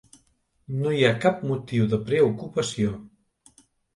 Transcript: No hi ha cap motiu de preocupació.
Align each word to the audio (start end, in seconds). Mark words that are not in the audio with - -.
No 0.77 0.93
hi 0.99 1.03
ha 1.09 1.19
cap 1.25 1.43
motiu 1.51 1.85
de 1.93 1.99
preocupació. 2.07 2.95